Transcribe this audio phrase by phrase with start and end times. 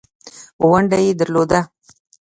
[0.69, 1.59] ونډه یې درلوده.